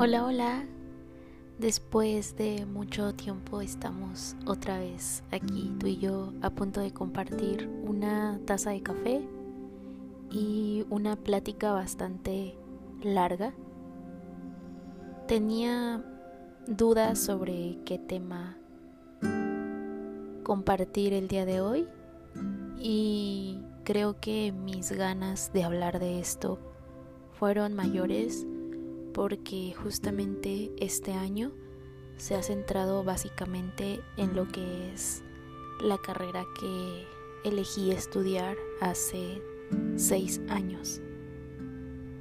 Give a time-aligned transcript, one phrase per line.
[0.00, 0.64] Hola, hola.
[1.58, 7.68] Después de mucho tiempo estamos otra vez aquí, tú y yo, a punto de compartir
[7.84, 9.28] una taza de café
[10.30, 12.56] y una plática bastante
[13.02, 13.52] larga.
[15.26, 16.04] Tenía
[16.68, 18.56] dudas sobre qué tema
[20.44, 21.88] compartir el día de hoy
[22.78, 26.60] y creo que mis ganas de hablar de esto
[27.32, 28.46] fueron mayores
[29.18, 31.50] porque justamente este año
[32.18, 35.24] se ha centrado básicamente en lo que es
[35.82, 37.04] la carrera que
[37.42, 39.42] elegí estudiar hace
[39.96, 41.00] seis años.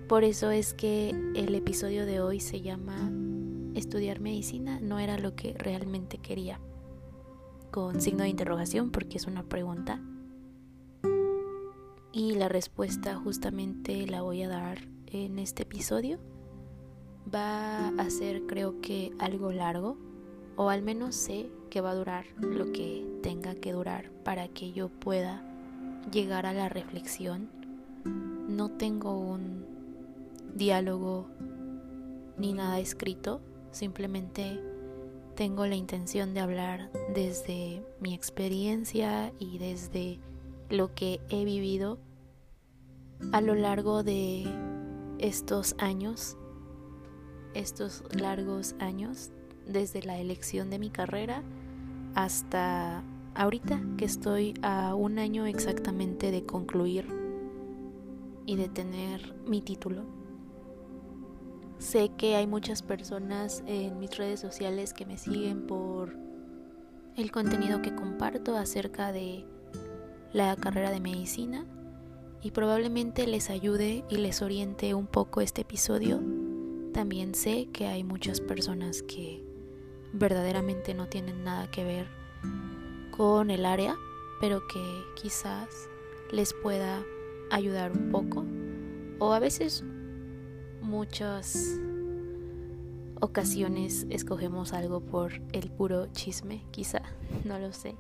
[0.08, 3.12] Por eso es que el episodio de hoy se llama
[3.76, 6.60] Estudiar medicina no era lo que realmente quería,
[7.70, 10.02] con signo de interrogación porque es una pregunta.
[12.12, 16.18] Y la respuesta justamente la voy a dar en este episodio
[17.34, 19.98] va a ser creo que algo largo
[20.56, 24.72] o al menos sé que va a durar lo que tenga que durar para que
[24.72, 25.44] yo pueda
[26.12, 27.50] llegar a la reflexión.
[28.48, 29.66] No tengo un
[30.56, 31.28] diálogo
[32.38, 34.60] ni nada escrito, simplemente
[35.36, 40.20] tengo la intención de hablar desde mi experiencia y desde
[40.70, 42.00] lo que he vivido
[43.32, 44.46] a lo largo de
[45.20, 46.38] estos años
[47.58, 49.32] estos largos años,
[49.66, 51.44] desde la elección de mi carrera
[52.16, 53.04] hasta
[53.36, 57.08] ahorita que estoy a un año exactamente de concluir
[58.46, 60.04] y de tener mi título.
[61.80, 66.18] Sé que hay muchas personas en mis redes sociales que me siguen por
[67.16, 69.46] el contenido que comparto acerca de
[70.34, 71.66] la carrera de medicina
[72.42, 76.22] y probablemente les ayude y les oriente un poco este episodio
[76.98, 79.46] también sé que hay muchas personas que
[80.14, 82.08] verdaderamente no tienen nada que ver
[83.12, 83.96] con el área,
[84.42, 84.82] pero que
[85.14, 85.70] quizás
[86.32, 87.04] les pueda
[87.52, 88.44] ayudar un poco.
[89.20, 89.84] O a veces
[90.82, 91.80] muchas
[93.22, 97.04] ocasiones escogemos algo por el puro chisme, quizá,
[97.46, 97.94] no lo sé.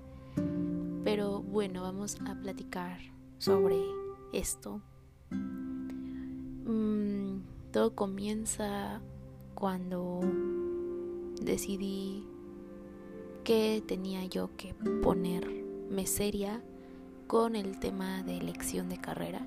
[1.04, 2.98] Pero bueno, vamos a platicar
[3.38, 3.76] sobre
[4.34, 4.82] esto.
[6.66, 7.17] Mm,
[7.72, 9.02] todo comienza
[9.56, 10.22] cuando
[11.42, 12.26] decidí
[13.44, 16.62] que tenía yo que ponerme seria
[17.28, 19.46] con el tema de elección de carrera.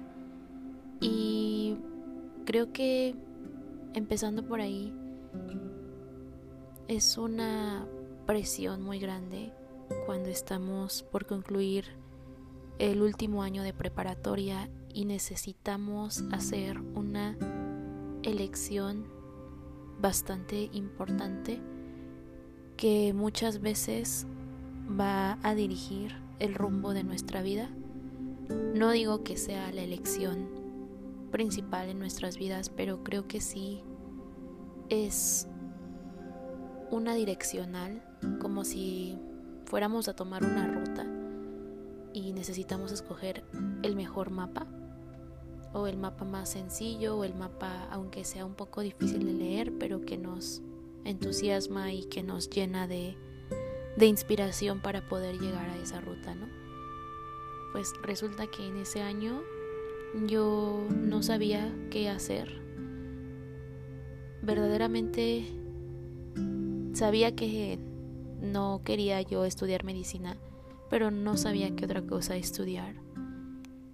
[1.00, 1.76] Y
[2.44, 3.14] creo que
[3.94, 4.92] empezando por ahí
[6.88, 7.87] es una
[8.26, 9.52] presión muy grande
[10.06, 11.84] cuando estamos por concluir
[12.78, 17.37] el último año de preparatoria y necesitamos hacer una
[18.22, 19.04] elección
[20.00, 21.60] bastante importante
[22.76, 24.26] que muchas veces
[24.98, 27.70] va a dirigir el rumbo de nuestra vida.
[28.75, 30.48] No digo que sea la elección
[31.31, 33.82] principal en nuestras vidas, pero creo que sí
[34.88, 35.47] es
[36.91, 38.02] una direccional,
[38.41, 39.19] como si
[39.66, 41.06] fuéramos a tomar una ruta
[42.12, 43.44] y necesitamos escoger
[43.82, 44.66] el mejor mapa
[45.72, 49.72] o el mapa más sencillo o el mapa aunque sea un poco difícil de leer
[49.78, 50.62] pero que nos
[51.04, 53.16] entusiasma y que nos llena de,
[53.97, 56.47] de inspiración para poder llegar a esa ruta, ¿no?
[57.72, 59.42] Pues resulta que en ese año
[60.26, 62.60] yo no sabía qué hacer.
[64.42, 65.47] Verdaderamente
[66.94, 67.78] sabía que
[68.41, 70.37] no quería yo estudiar medicina,
[70.88, 72.97] pero no sabía qué otra cosa estudiar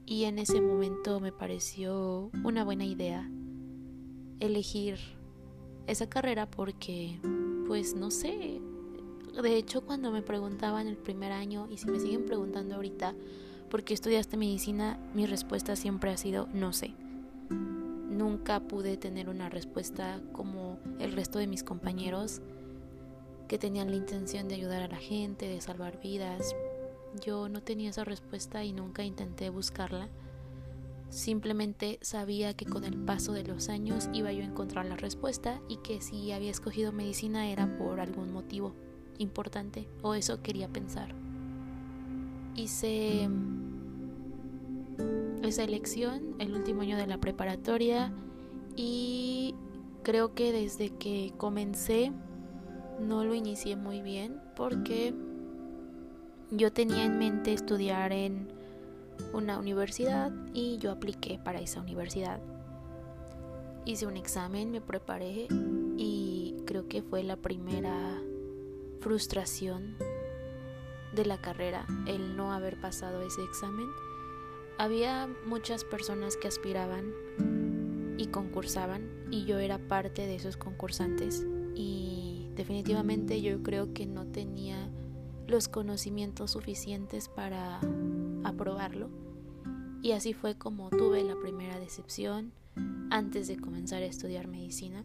[0.06, 3.28] y en ese momento me pareció una buena idea
[4.39, 4.99] elegir
[5.89, 7.19] esa carrera porque,
[7.67, 8.61] pues no sé,
[9.43, 13.15] de hecho cuando me preguntaban el primer año y si me siguen preguntando ahorita
[13.69, 16.94] por qué estudiaste medicina, mi respuesta siempre ha sido no sé.
[17.50, 22.41] Nunca pude tener una respuesta como el resto de mis compañeros
[23.49, 26.55] que tenían la intención de ayudar a la gente, de salvar vidas,
[27.24, 30.08] yo no tenía esa respuesta y nunca intenté buscarla.
[31.08, 35.60] Simplemente sabía que con el paso de los años iba yo a encontrar la respuesta
[35.68, 38.74] y que si había escogido medicina era por algún motivo
[39.18, 41.14] importante o eso quería pensar.
[42.54, 43.28] Hice
[45.42, 48.12] esa elección el último año de la preparatoria
[48.74, 49.54] y
[50.02, 52.12] creo que desde que comencé
[53.00, 55.14] no lo inicié muy bien porque
[56.50, 58.48] yo tenía en mente estudiar en
[59.32, 62.40] una universidad y yo apliqué para esa universidad.
[63.84, 65.48] Hice un examen, me preparé
[65.96, 68.20] y creo que fue la primera
[69.00, 69.96] frustración
[71.14, 73.87] de la carrera, el no haber pasado ese examen.
[74.78, 77.12] Había muchas personas que aspiraban
[78.19, 84.26] y concursaban y yo era parte de esos concursantes y definitivamente yo creo que no
[84.26, 84.90] tenía
[85.46, 87.81] los conocimientos suficientes para
[88.44, 89.10] aprobarlo
[90.02, 92.52] y así fue como tuve la primera decepción
[93.10, 95.04] antes de comenzar a estudiar medicina.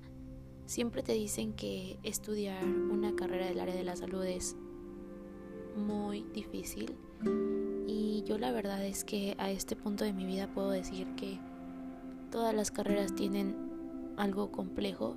[0.66, 4.56] Siempre te dicen que estudiar una carrera del área de la salud es
[5.76, 6.96] muy difícil
[7.88, 11.40] y yo la verdad es que a este punto de mi vida puedo decir que
[12.30, 13.56] todas las carreras tienen
[14.18, 15.16] algo complejo.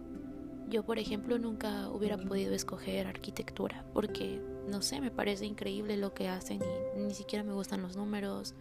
[0.70, 6.15] Yo por ejemplo nunca hubiera podido escoger arquitectura porque no sé, me parece increíble lo
[6.15, 6.61] que hacen
[6.97, 8.55] y ni siquiera me gustan los números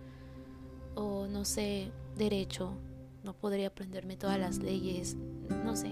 [0.95, 2.73] o no sé, derecho,
[3.23, 5.91] no podría aprenderme todas las leyes, no sé.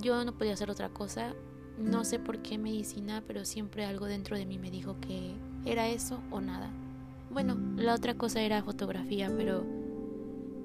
[0.00, 1.34] Yo no podía hacer otra cosa,
[1.78, 5.34] no sé por qué medicina, pero siempre algo dentro de mí me dijo que
[5.64, 6.70] era eso o nada.
[7.30, 9.64] Bueno, la otra cosa era fotografía, pero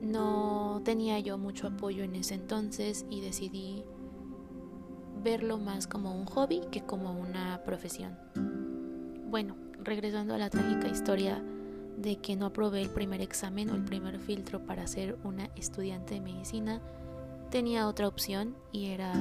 [0.01, 3.83] no tenía yo mucho apoyo en ese entonces y decidí
[5.23, 8.17] verlo más como un hobby que como una profesión.
[9.29, 11.43] Bueno, regresando a la trágica historia
[11.97, 16.15] de que no aprobé el primer examen o el primer filtro para ser una estudiante
[16.15, 16.81] de medicina,
[17.49, 19.13] tenía otra opción y era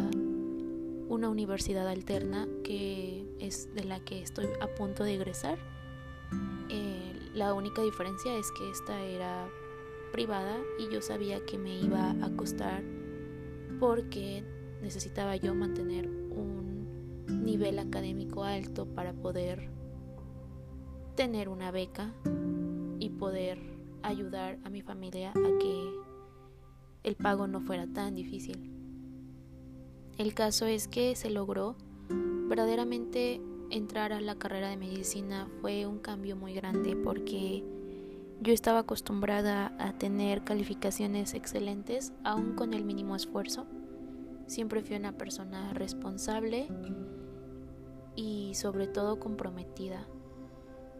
[1.08, 5.58] una universidad alterna que es de la que estoy a punto de egresar.
[6.68, 9.48] Eh, la única diferencia es que esta era
[10.12, 12.82] privada y yo sabía que me iba a costar
[13.78, 14.44] porque
[14.86, 19.68] necesitaba yo mantener un nivel académico alto para poder
[21.16, 22.14] tener una beca
[23.00, 23.58] y poder
[24.02, 25.90] ayudar a mi familia a que
[27.02, 28.70] el pago no fuera tan difícil.
[30.18, 31.74] El caso es que se logró.
[32.48, 33.40] Verdaderamente
[33.70, 37.64] entrar a la carrera de medicina fue un cambio muy grande porque
[38.40, 43.66] yo estaba acostumbrada a tener calificaciones excelentes aún con el mínimo esfuerzo.
[44.46, 46.68] Siempre fui una persona responsable
[48.14, 50.06] y sobre todo comprometida.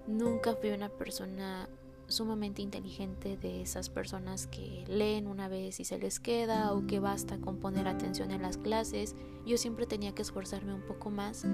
[0.07, 1.69] Nunca fui una persona
[2.09, 7.01] sumamente inteligente de esas personas que leen una vez y se les queda o que
[7.01, 9.17] basta con poner atención en las clases.
[9.45, 11.45] Yo siempre tenía que esforzarme un poco más,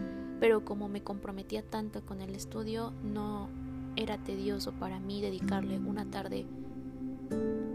[0.41, 3.49] pero como me comprometía tanto con el estudio, no
[3.97, 6.47] era tedioso para mí dedicarle una tarde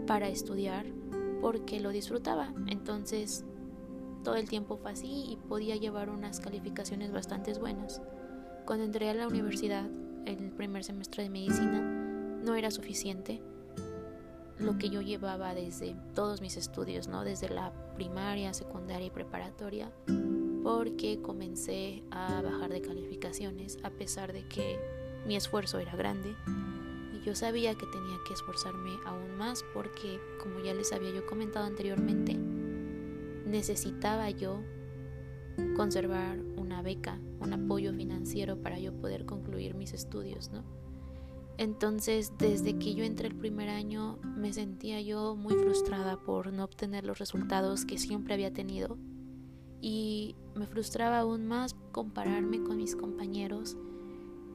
[0.06, 0.86] para estudiar
[1.40, 2.52] porque lo disfrutaba.
[2.66, 3.44] Entonces,
[4.28, 8.02] todo el tiempo fue así y podía llevar unas calificaciones bastante buenas.
[8.66, 9.88] Cuando entré a la universidad,
[10.26, 13.40] el primer semestre de medicina, no era suficiente
[14.58, 17.24] lo que yo llevaba desde todos mis estudios, ¿no?
[17.24, 19.90] Desde la primaria, secundaria y preparatoria,
[20.62, 24.78] porque comencé a bajar de calificaciones a pesar de que
[25.26, 26.36] mi esfuerzo era grande
[27.14, 31.24] y yo sabía que tenía que esforzarme aún más porque, como ya les había yo
[31.24, 32.38] comentado anteriormente,
[33.48, 34.62] necesitaba yo
[35.76, 40.64] conservar una beca, un apoyo financiero para yo poder concluir mis estudios, ¿no?
[41.56, 46.62] Entonces, desde que yo entré el primer año, me sentía yo muy frustrada por no
[46.62, 48.96] obtener los resultados que siempre había tenido.
[49.80, 53.76] Y me frustraba aún más compararme con mis compañeros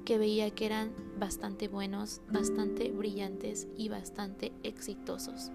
[0.05, 5.51] que veía que eran bastante buenos, bastante brillantes y bastante exitosos.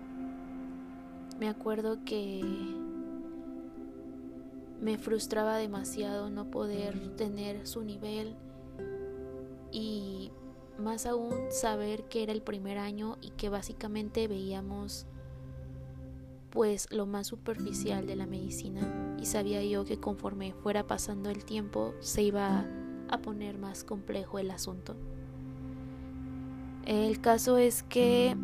[1.39, 2.43] Me acuerdo que
[4.81, 8.37] me frustraba demasiado no poder tener su nivel
[9.71, 10.31] y
[10.79, 15.07] más aún saber que era el primer año y que básicamente veíamos
[16.51, 21.45] pues lo más superficial de la medicina y sabía yo que conforme fuera pasando el
[21.45, 22.67] tiempo se iba
[23.09, 24.95] a poner más complejo el asunto.
[26.85, 28.35] El caso es que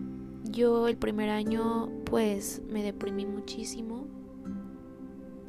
[0.45, 4.07] yo el primer año pues me deprimí muchísimo,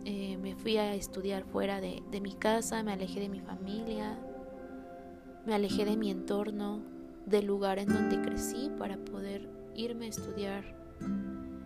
[0.05, 4.17] eh, me fui a estudiar fuera de mi casa, me alejé de mi familia,
[5.45, 6.95] me alejé de mi entorno,
[7.25, 10.63] del lugar en donde crecí para poder irme a estudiar.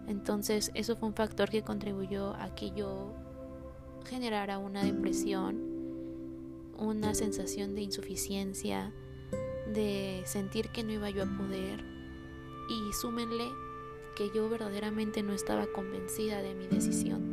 [0.08, 3.14] Entonces eso fue un factor que contribuyó a que yo
[4.06, 5.62] generara una depresión,
[6.78, 8.94] una sensación de insuficiencia,
[9.74, 11.84] de sentir que no iba yo a poder
[12.70, 13.46] y súmenle
[14.16, 17.29] que yo verdaderamente no estaba convencida de mi decisión.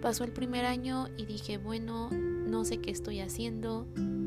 [0.00, 3.86] Pasó el primer año y dije, bueno, no sé qué estoy haciendo,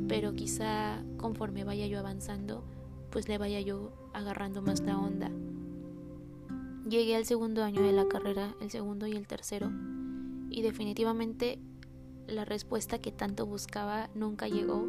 [0.09, 2.65] pero quizá conforme vaya yo avanzando,
[3.09, 5.31] pues le vaya yo agarrando más la onda.
[6.89, 9.71] Llegué al segundo año de la carrera, el segundo y el tercero,
[10.49, 11.57] y definitivamente
[12.27, 14.85] la respuesta que tanto buscaba nunca llegó.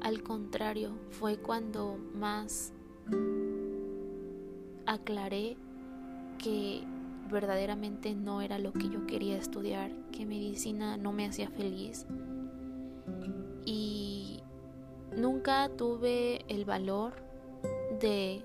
[0.00, 2.72] Al contrario, fue cuando más
[4.86, 5.58] aclaré
[6.38, 6.84] que
[7.28, 12.06] verdaderamente no era lo que yo quería estudiar, que medicina no me hacía feliz.
[13.64, 14.42] Y
[15.16, 17.14] nunca tuve el valor
[18.00, 18.44] de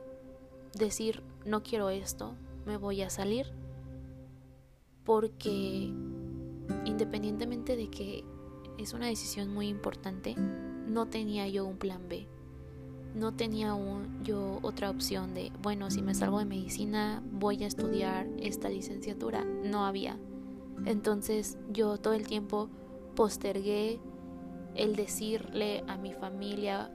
[0.77, 2.35] decir no quiero esto,
[2.65, 3.47] me voy a salir,
[5.03, 5.91] porque
[6.85, 8.23] independientemente de que
[8.77, 12.27] es una decisión muy importante, no tenía yo un plan B.
[13.15, 13.75] No tenía
[14.23, 19.43] yo otra opción de, bueno, si me salgo de medicina, voy a estudiar esta licenciatura.
[19.43, 20.17] No había.
[20.85, 22.69] Entonces yo todo el tiempo
[23.15, 23.99] postergué
[24.75, 26.91] el decirle a mi familia,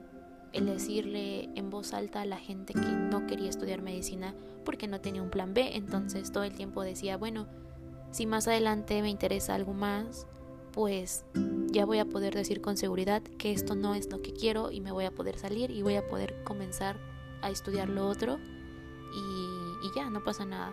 [0.51, 4.35] el decirle en voz alta a la gente que no quería estudiar medicina
[4.65, 5.75] porque no tenía un plan B.
[5.75, 7.47] Entonces todo el tiempo decía, bueno,
[8.11, 10.27] si más adelante me interesa algo más,
[10.79, 11.25] pues
[11.73, 14.79] ya voy a poder decir con seguridad que esto no es lo que quiero y
[14.79, 16.95] me voy a poder salir y voy a poder comenzar
[17.41, 18.39] a estudiar lo otro
[19.13, 20.71] y, ya, no pasa nada.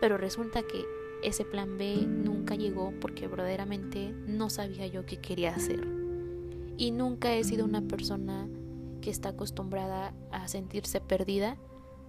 [0.00, 0.84] Pero resulta que
[1.24, 5.84] ese plan B nunca llegó porque verdaderamente no sabía yo qué quería hacer.
[6.76, 8.46] Y nunca he sido una persona
[9.00, 11.56] que está acostumbrada a sentirse perdida.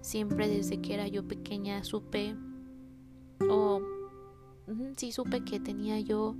[0.00, 2.36] Siempre desde que era yo pequeña supe
[3.50, 3.82] o
[4.96, 6.36] sí supe que tenía yo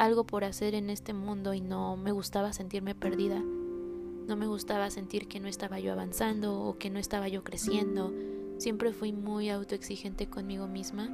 [0.00, 3.38] algo por hacer en este mundo y no me gustaba sentirme perdida.
[3.38, 8.10] No me gustaba sentir que no estaba yo avanzando o que no estaba yo creciendo.
[8.56, 11.10] Siempre fui muy autoexigente conmigo misma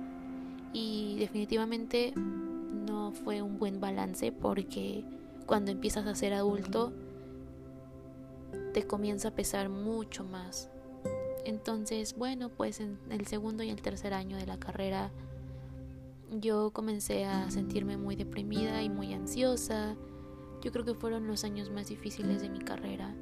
[0.73, 5.03] y definitivamente no fue un buen balance porque
[5.47, 6.93] cuando empiezas a ser adulto
[8.73, 10.71] te comienza a pesar mucho más.
[11.45, 15.11] Entonces, bueno, pues en el segundo y el tercer año de la carrera
[16.31, 19.97] yo comencé a sentirme muy deprimida y muy ansiosa.
[20.63, 23.15] Yo creo que fueron los años más difíciles de mi carrera.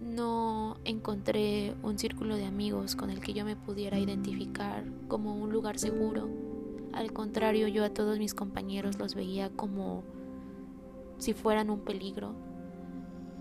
[0.00, 5.52] No encontré un círculo de amigos con el que yo me pudiera identificar como un
[5.52, 6.28] lugar seguro.
[6.92, 10.04] Al contrario, yo a todos mis compañeros los veía como
[11.18, 12.34] si fueran un peligro.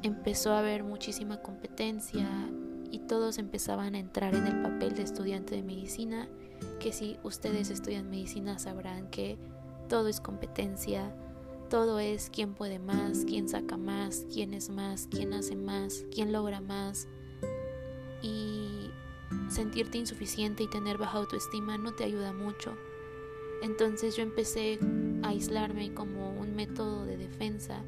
[0.02, 2.28] Empezó a haber muchísima competencia
[2.92, 6.28] y todos empezaban a entrar en el papel de estudiante de medicina
[6.80, 9.38] que si ustedes estudian medicina sabrán que
[9.90, 11.16] todo es competencia,
[11.70, 16.32] todo es quién puede más, quién saca más, quién es más, quién hace más, quién
[16.32, 17.08] logra más.
[18.22, 18.90] Y
[19.50, 22.78] sentirte insuficiente y tener baja autoestima no te ayuda mucho.
[23.62, 24.78] Entonces yo empecé
[25.24, 27.84] a aislarme como un método de defensa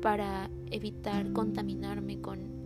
[0.00, 2.57] para evitar contaminarme con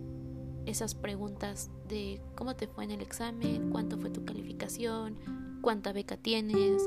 [0.66, 5.16] esas preguntas de cómo te fue en el examen, cuánto fue tu calificación,
[5.60, 6.82] cuánta beca tienes,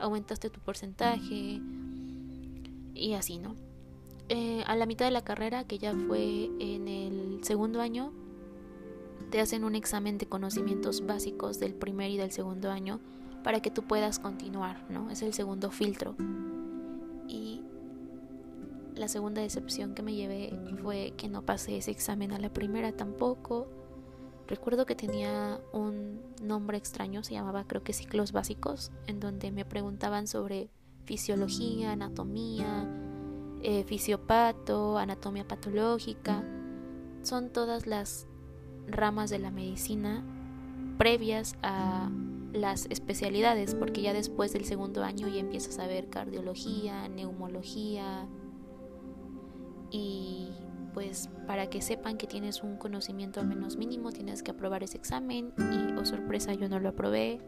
[0.00, 1.60] aumentaste tu porcentaje
[2.94, 3.54] y así, ¿no?
[4.28, 8.12] Eh, a la mitad de la carrera, que ya fue en el segundo año,
[9.30, 13.00] te hacen un examen de conocimientos básicos del primer y del segundo año
[13.44, 15.10] para que tú puedas continuar, ¿no?
[15.10, 16.16] Es el segundo filtro.
[17.28, 17.62] Y
[18.96, 22.92] la segunda decepción que me llevé fue que no pasé ese examen a la primera
[22.92, 23.68] tampoco.
[24.46, 29.64] Recuerdo que tenía un nombre extraño, se llamaba creo que ciclos básicos, en donde me
[29.64, 30.70] preguntaban sobre
[31.04, 32.88] fisiología, anatomía,
[33.62, 36.42] eh, fisiopato, anatomía patológica.
[37.22, 38.26] Son todas las
[38.86, 40.24] ramas de la medicina
[40.96, 42.10] previas a
[42.52, 48.26] las especialidades, porque ya después del segundo año ya empiezas a ver cardiología, neumología,
[49.96, 50.50] y
[50.92, 54.98] pues para que sepan que tienes un conocimiento al menos mínimo tienes que aprobar ese
[54.98, 57.40] examen y oh sorpresa yo no lo aprobé.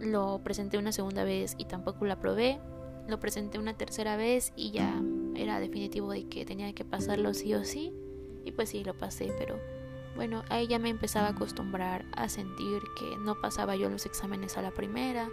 [0.00, 2.58] Lo presenté una segunda vez y tampoco lo aprobé.
[3.06, 5.02] Lo presenté una tercera vez y ya
[5.34, 7.92] era definitivo de que tenía que pasarlo sí o sí.
[8.44, 9.58] Y pues sí, lo pasé, pero
[10.14, 14.56] bueno, ahí ya me empezaba a acostumbrar a sentir que no pasaba yo los exámenes
[14.56, 15.28] a la primera.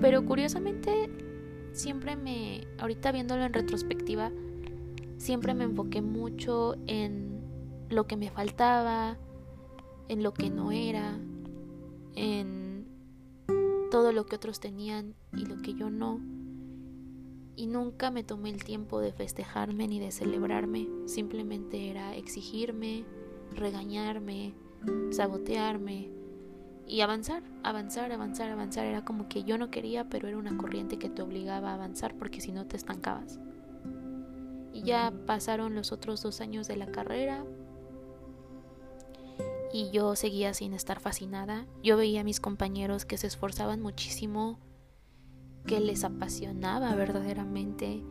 [0.00, 1.10] Pero curiosamente
[1.74, 4.30] siempre me, ahorita viéndolo en retrospectiva,
[5.18, 7.42] siempre me enfoqué mucho en
[7.90, 9.18] lo que me faltaba,
[10.08, 11.18] en lo que no era,
[12.14, 12.86] en
[13.90, 16.20] todo lo que otros tenían y lo que yo no.
[17.56, 23.04] Y nunca me tomé el tiempo de festejarme ni de celebrarme, simplemente era exigirme,
[23.52, 24.54] regañarme,
[25.10, 26.10] sabotearme,
[26.86, 28.86] y avanzar, avanzar, avanzar, avanzar.
[28.86, 32.14] Era como que yo no quería, pero era una corriente que te obligaba a avanzar
[32.16, 33.38] porque si no te estancabas.
[34.72, 37.44] Y ya pasaron los otros dos años de la carrera
[39.72, 41.66] y yo seguía sin estar fascinada.
[41.82, 44.60] Yo veía a mis compañeros que se esforzaban muchísimo
[45.66, 48.02] que les apasionaba verdaderamente,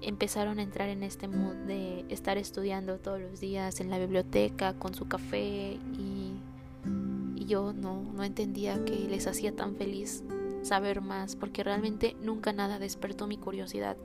[0.00, 4.74] empezaron a entrar en este mood de estar estudiando todos los días en la biblioteca
[4.74, 6.19] con su café y,
[7.50, 10.22] yo no, no entendía que les hacía tan feliz
[10.62, 13.96] saber más porque realmente nunca nada despertó mi curiosidad.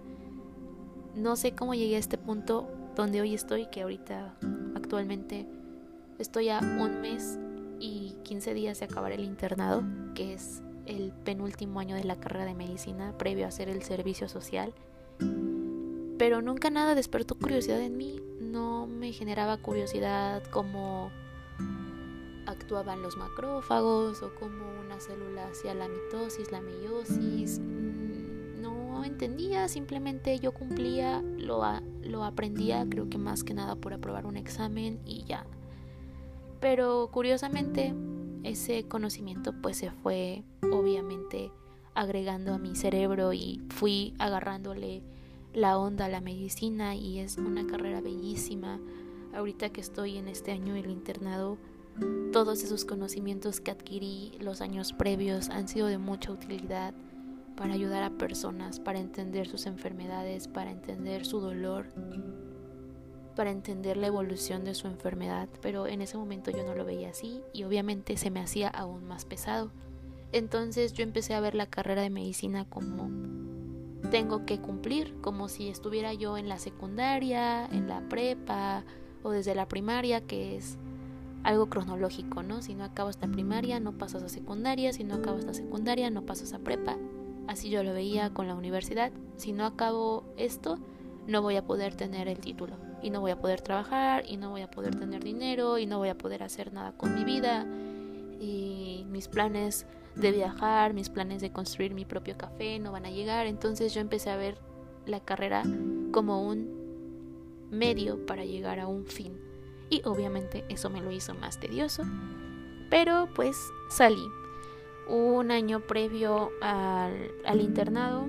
[1.13, 4.35] No sé cómo llegué a este punto donde hoy estoy, que ahorita
[4.73, 5.45] actualmente
[6.17, 7.37] estoy a un mes
[7.79, 9.83] y 15 días de acabar el internado,
[10.15, 14.27] que es el penúltimo año de la carrera de medicina previo a hacer el servicio
[14.27, 14.73] social.
[16.17, 21.11] Pero nunca nada despertó curiosidad en mí, no me generaba curiosidad cómo
[22.45, 27.59] actuaban los macrófagos o cómo una célula hacía la mitosis, la meiosis.
[27.59, 31.63] Mm, no entendía, simplemente yo cumplía, lo,
[32.01, 35.45] lo aprendía, creo que más que nada por aprobar un examen y ya.
[36.59, 37.93] Pero curiosamente
[38.43, 41.51] ese conocimiento pues se fue obviamente
[41.95, 45.01] agregando a mi cerebro y fui agarrándole
[45.53, 48.79] la onda a la medicina y es una carrera bellísima.
[49.33, 51.57] Ahorita que estoy en este año del internado,
[52.31, 56.93] todos esos conocimientos que adquirí los años previos han sido de mucha utilidad
[57.55, 61.87] para ayudar a personas, para entender sus enfermedades, para entender su dolor,
[63.35, 67.09] para entender la evolución de su enfermedad, pero en ese momento yo no lo veía
[67.09, 69.71] así y obviamente se me hacía aún más pesado.
[70.31, 73.09] Entonces yo empecé a ver la carrera de medicina como
[74.11, 78.83] tengo que cumplir, como si estuviera yo en la secundaria, en la prepa
[79.23, 80.77] o desde la primaria, que es
[81.45, 82.63] algo cronológico, ¿no?
[82.63, 86.25] Si no acabas la primaria, no pasas a secundaria, si no acabas la secundaria, no
[86.25, 86.97] pasas a prepa.
[87.47, 89.11] Así yo lo veía con la universidad.
[89.37, 90.79] Si no acabo esto,
[91.27, 94.49] no voy a poder tener el título y no voy a poder trabajar y no
[94.49, 97.67] voy a poder tener dinero y no voy a poder hacer nada con mi vida
[98.39, 99.85] y mis planes
[100.15, 103.45] de viajar, mis planes de construir mi propio café no van a llegar.
[103.45, 104.57] Entonces yo empecé a ver
[105.05, 105.61] la carrera
[106.11, 109.37] como un medio para llegar a un fin.
[110.05, 112.03] Obviamente eso me lo hizo más tedioso.
[112.89, 113.57] Pero pues
[113.89, 114.25] salí.
[115.07, 118.27] Un año previo al, internado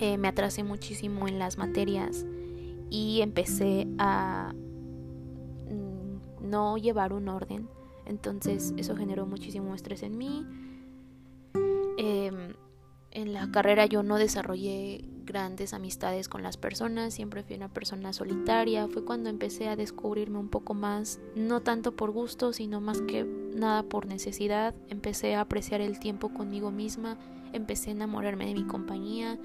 [0.00, 2.26] eh, me atrasé muchísimo en las materias
[2.90, 4.52] y empecé a
[5.70, 7.68] mm, no llevar un orden
[8.06, 10.46] entonces eso generó muchísimo estrés en mí.
[11.96, 12.54] Em,
[13.14, 18.12] en la carrera yo no desarrollé grandes amistades con las personas, siempre fui una persona
[18.12, 18.88] solitaria.
[18.88, 23.24] Fue cuando empecé a descubrirme un poco más, no tanto por gusto, sino más que
[23.24, 24.74] nada por necesidad.
[24.88, 27.16] Empecé a apreciar el tiempo conmigo misma,
[27.52, 29.38] empecé a enamorarme de mi compañía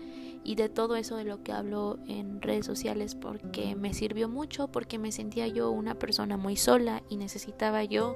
[0.44, 4.70] y de todo eso de lo que hablo en redes sociales porque me sirvió mucho,
[4.70, 8.16] porque me sentía yo una persona muy sola y necesitaba yo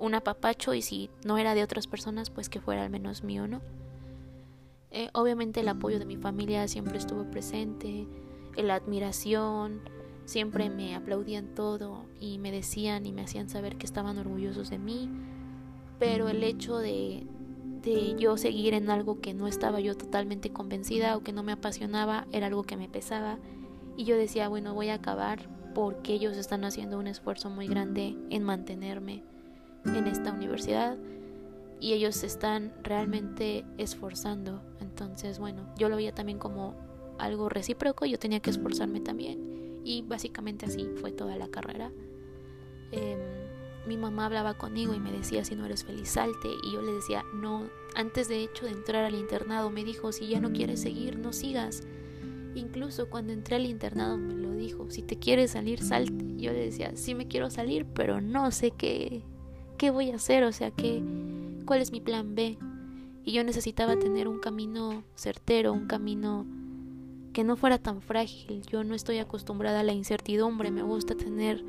[0.00, 3.46] un apapacho y si no era de otras personas, pues que fuera al menos mío,
[3.46, 3.60] ¿no?
[4.96, 8.06] Eh, obviamente el apoyo de mi familia siempre estuvo presente,
[8.56, 9.80] la admiración,
[10.24, 14.78] siempre me aplaudían todo y me decían y me hacían saber que estaban orgullosos de
[14.78, 15.10] mí,
[15.98, 17.26] pero el hecho de,
[17.82, 21.50] de yo seguir en algo que no estaba yo totalmente convencida o que no me
[21.50, 23.40] apasionaba era algo que me pesaba.
[23.96, 28.16] Y yo decía, bueno, voy a acabar porque ellos están haciendo un esfuerzo muy grande
[28.30, 29.24] en mantenerme
[29.86, 30.96] en esta universidad
[31.80, 34.62] y ellos se están realmente esforzando.
[34.80, 36.74] Entonces, bueno, yo lo veía también como
[37.18, 41.92] algo recíproco, yo tenía que esforzarme también y básicamente así fue toda la carrera.
[42.90, 43.18] Em,
[43.86, 46.92] mi mamá hablaba conmigo y me decía si no eres feliz salte y yo le
[46.92, 50.80] decía no, antes de hecho de entrar al internado me dijo si ya no quieres
[50.80, 51.82] seguir no sigas.
[52.54, 56.24] Incluso cuando entré al internado me lo dijo, si te quieres salir salte.
[56.36, 59.22] Yo le decía, sí me quiero salir, pero no sé qué,
[59.76, 60.44] ¿qué voy a hacer?
[60.44, 61.02] O sea, ¿qué,
[61.64, 62.58] ¿cuál es mi plan B?
[63.24, 66.46] Y yo necesitaba tener un camino certero, un camino
[67.32, 68.62] que no fuera tan frágil.
[68.70, 71.64] Yo no estoy acostumbrada a la incertidumbre, me gusta tener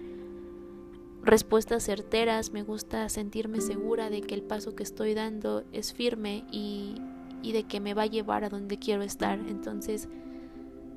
[1.24, 6.44] respuestas certeras, me gusta sentirme segura de que el paso que estoy dando es firme
[6.52, 6.96] y,
[7.42, 9.40] y de que me va a llevar a donde quiero estar.
[9.40, 10.08] Entonces,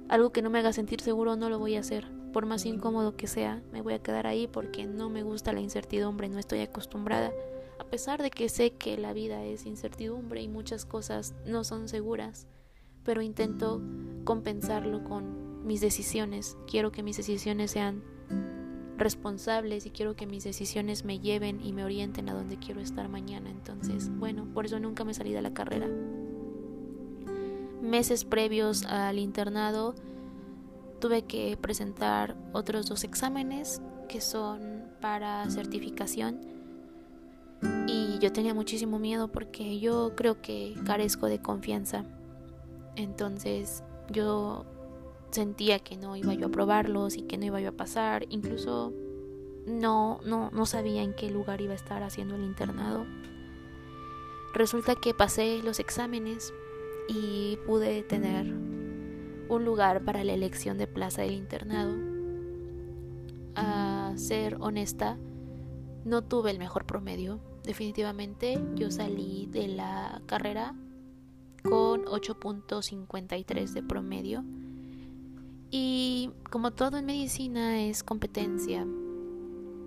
[0.08, 3.16] algo que no me haga sentir seguro no lo voy a hacer por más incómodo
[3.16, 6.60] que sea, me voy a quedar ahí porque no me gusta la incertidumbre, no estoy
[6.60, 7.32] acostumbrada,
[7.90, 12.46] pesar de que sé que la vida es incertidumbre y muchas cosas no son seguras,
[13.04, 13.80] pero intento
[14.24, 18.02] compensarlo con mis decisiones, quiero que mis decisiones sean
[18.96, 23.08] responsables y quiero que mis decisiones me lleven y me orienten a donde quiero estar
[23.08, 25.88] mañana, entonces, bueno, por eso nunca me salí de la carrera.
[27.80, 29.94] Meses previos al internado,
[31.00, 36.57] tuve que presentar otros dos exámenes que son para certificación
[38.18, 42.04] yo tenía muchísimo miedo porque yo creo que carezco de confianza.
[42.96, 44.66] Entonces yo
[45.30, 48.26] sentía que no iba yo a probarlos y que no iba yo a pasar.
[48.30, 48.92] Incluso
[49.66, 53.06] no, no, no sabía en qué lugar iba a estar haciendo el internado.
[54.54, 56.52] Resulta que pasé los exámenes
[57.08, 58.46] y pude tener
[59.48, 61.94] un lugar para la elección de plaza del internado.
[63.54, 65.18] A ser honesta,
[66.04, 67.40] no tuve el mejor promedio.
[67.68, 70.74] Definitivamente yo salí de la carrera
[71.62, 74.42] con 8.53 de promedio.
[75.70, 78.86] Y como todo en medicina es competencia,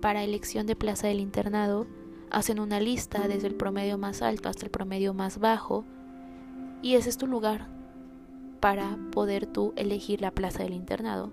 [0.00, 1.88] para elección de plaza del internado,
[2.30, 5.84] hacen una lista desde el promedio más alto hasta el promedio más bajo
[6.82, 7.66] y ese es tu lugar
[8.60, 11.32] para poder tú elegir la plaza del internado.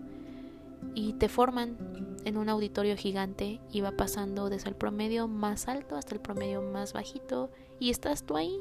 [0.95, 1.77] Y te forman
[2.25, 6.61] en un auditorio gigante y va pasando desde el promedio más alto hasta el promedio
[6.61, 8.57] más bajito y estás tú ahí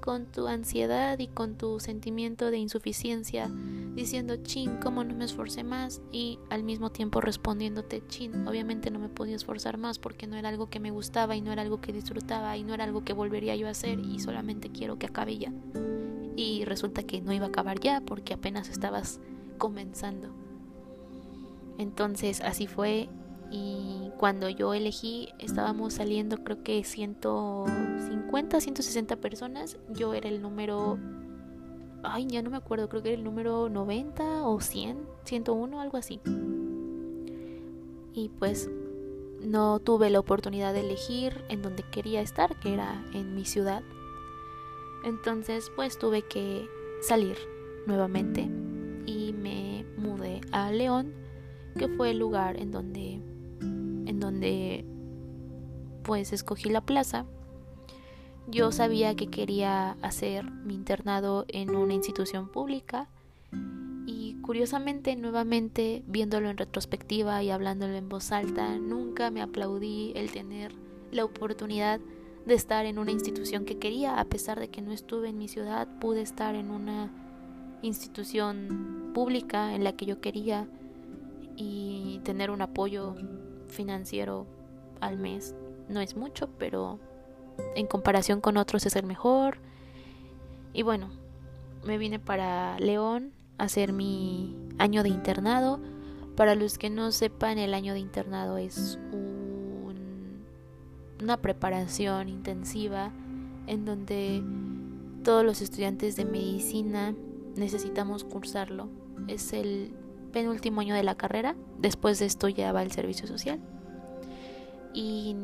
[0.00, 3.50] con tu ansiedad y con tu sentimiento de insuficiencia,
[3.94, 6.00] diciendo, chin, ¿cómo no me esforcé más?
[6.12, 10.48] Y al mismo tiempo respondiéndote, chin, obviamente no me podía esforzar más porque no era
[10.48, 13.12] algo que me gustaba y no era algo que disfrutaba y no era algo que
[13.12, 15.52] volvería yo a hacer y solamente quiero que acabe ya.
[16.36, 19.20] Y resulta que no iba a acabar ya porque apenas estabas
[19.58, 20.37] comenzando.
[21.78, 23.08] Entonces así fue
[23.50, 29.78] y cuando yo elegí estábamos saliendo creo que 150, 160 personas.
[29.90, 30.98] Yo era el número...
[32.02, 35.96] Ay, ya no me acuerdo, creo que era el número 90 o 100, 101, algo
[35.96, 36.20] así.
[38.12, 38.70] Y pues
[39.40, 43.82] no tuve la oportunidad de elegir en donde quería estar, que era en mi ciudad.
[45.04, 46.68] Entonces pues tuve que
[47.00, 47.36] salir
[47.86, 48.48] nuevamente
[49.06, 51.14] y me mudé a León,
[51.76, 53.20] que fue el lugar en donde
[53.60, 54.84] en donde
[56.02, 57.26] pues escogí la plaza.
[58.46, 63.08] Yo sabía que quería hacer mi internado en una institución pública
[64.06, 70.30] y curiosamente nuevamente viéndolo en retrospectiva y hablándolo en voz alta, nunca me aplaudí el
[70.30, 70.74] tener
[71.12, 72.00] la oportunidad
[72.46, 75.48] de estar en una institución que quería, a pesar de que no estuve en mi
[75.48, 77.10] ciudad, pude estar en una
[77.82, 80.66] institución pública en la que yo quería
[81.58, 83.16] y tener un apoyo
[83.66, 84.46] financiero
[85.00, 85.54] al mes.
[85.88, 87.00] No es mucho, pero
[87.74, 89.58] en comparación con otros es el mejor.
[90.72, 91.10] Y bueno,
[91.84, 95.80] me vine para León a hacer mi año de internado.
[96.36, 100.44] Para los que no sepan, el año de internado es un,
[101.20, 103.10] una preparación intensiva
[103.66, 104.44] en donde
[105.24, 107.14] todos los estudiantes de medicina
[107.56, 108.88] necesitamos cursarlo.
[109.26, 109.92] Es el
[110.32, 111.56] penúltimo año de la carrera.
[111.78, 113.60] Después de esto ya va el servicio social.
[114.94, 115.36] Y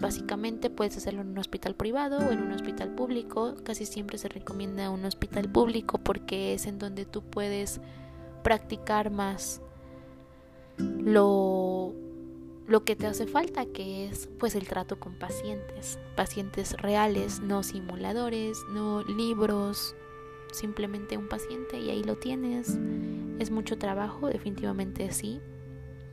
[0.00, 3.54] básicamente puedes hacerlo en un hospital privado o en un hospital público.
[3.64, 7.80] Casi siempre se recomienda un hospital público porque es en donde tú puedes
[8.42, 9.60] practicar más
[10.78, 11.94] lo,
[12.66, 17.62] lo que te hace falta, que es pues el trato con pacientes, pacientes reales, no
[17.62, 19.96] simuladores, no libros,
[20.52, 22.78] simplemente un paciente y ahí lo tienes.
[23.38, 25.40] Es mucho trabajo, definitivamente sí.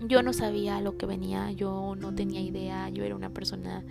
[0.02, 3.84] Yo no sabía lo que venía, yo no tenía idea, yo era una persona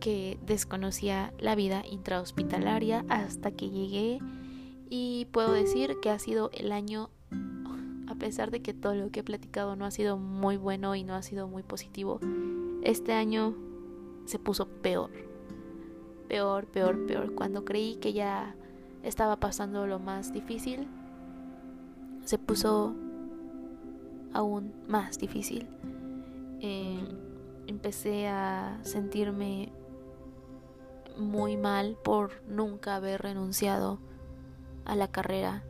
[0.00, 4.20] que desconocía la vida intrahospitalaria hasta que llegué
[4.90, 7.10] y puedo decir que ha sido el año,
[8.06, 11.04] a pesar de que todo lo que he platicado no ha sido muy bueno y
[11.04, 12.20] no ha sido muy positivo,
[12.82, 13.56] este año
[14.26, 15.10] se puso peor,
[16.28, 17.34] peor, peor, peor.
[17.34, 18.54] Cuando creí que ya
[19.04, 20.88] estaba pasando lo más difícil,
[22.24, 22.94] se puso
[24.32, 25.68] aún más difícil.
[26.60, 26.98] Eh,
[27.66, 29.70] empecé a sentirme
[31.16, 33.98] muy mal por nunca haber renunciado
[34.84, 35.62] a la carrera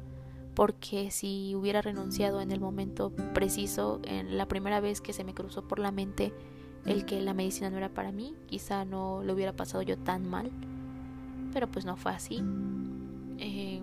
[0.54, 5.34] porque si hubiera renunciado en el momento preciso, en la primera vez que se me
[5.34, 6.32] cruzó por la mente
[6.86, 10.28] el que la medicina no era para mí, quizá no lo hubiera pasado yo tan
[10.28, 10.50] mal,
[11.52, 12.42] pero pues no fue así.
[13.38, 13.82] Eh,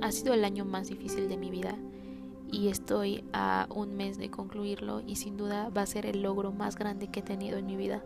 [0.00, 1.76] ha sido el año más difícil de mi vida
[2.50, 6.52] y estoy a un mes de concluirlo y sin duda va a ser el logro
[6.52, 8.02] más grande que he tenido en mi vida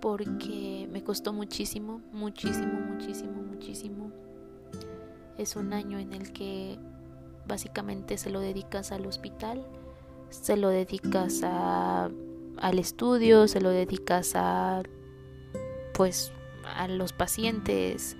[0.00, 4.10] porque me costó muchísimo, muchísimo, muchísimo, muchísimo.
[5.36, 6.78] Es un año en el que
[7.46, 9.66] básicamente se lo dedicas al hospital,
[10.30, 12.10] se lo dedicas a,
[12.58, 14.82] al estudio, se lo dedicas a
[15.94, 16.32] pues
[16.76, 18.16] a los pacientes,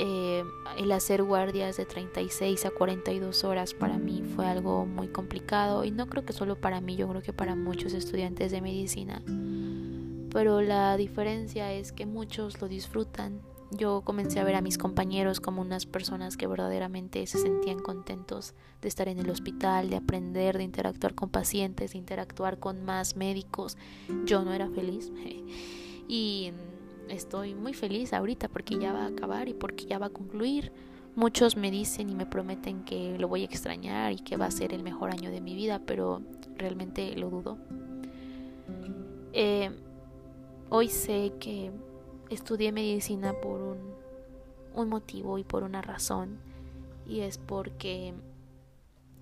[0.00, 0.44] eh,
[0.76, 5.90] el hacer guardias de 36 a 42 horas para mí fue algo muy complicado y
[5.90, 9.22] no creo que solo para mí, yo creo que para muchos estudiantes de medicina.
[10.30, 13.40] pero la diferencia es que muchos lo disfrutan.
[13.72, 18.54] Yo comencé a ver a mis compañeros como unas personas que verdaderamente se sentían contentos
[18.80, 23.16] de estar en el hospital, de aprender, de interactuar con pacientes, de interactuar con más
[23.16, 23.76] médicos.
[24.26, 25.10] Yo no era feliz
[26.08, 26.52] y
[27.08, 30.72] estoy muy feliz ahorita porque ya va a acabar y porque ya va a concluir.
[31.14, 34.50] Muchos me dicen y me prometen que lo voy a extrañar y que va a
[34.50, 36.22] ser el mejor año de mi vida, pero
[36.56, 37.58] realmente lo dudo.
[39.32, 39.70] Eh,
[40.68, 41.72] hoy sé que
[42.30, 43.78] estudié medicina por un,
[44.74, 46.38] un motivo y por una razón,
[47.06, 48.14] y es porque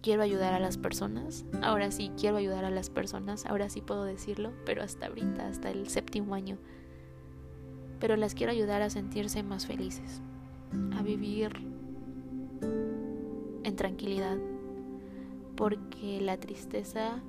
[0.02, 1.44] quiero ayudar a las personas.
[1.62, 5.70] Ahora sí quiero ayudar a las personas, ahora sí puedo decirlo, pero hasta ahorita, hasta
[5.70, 6.58] el séptimo año.
[7.98, 10.20] Pero las quiero ayudar a sentirse más felices,
[10.96, 11.52] a vivir
[13.64, 14.36] en tranquilidad,
[15.56, 17.22] porque la tristeza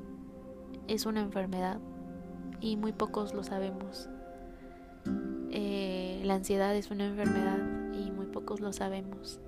[0.87, 1.79] es una enfermedad
[2.61, 4.09] y muy pocos lo sabemos.
[5.51, 7.59] Eh, la ansiedad es una enfermedad
[7.93, 9.39] y muy pocos lo sabemos.